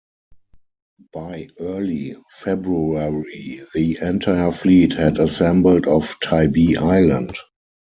By 1.13 1.49
early 1.59 2.15
February 2.31 3.59
the 3.75 3.99
entire 4.01 4.51
fleet 4.51 4.93
had 4.93 5.19
assembled 5.19 5.85
off 5.85 6.19
Tybee 6.21 6.75
Island. 6.77 7.35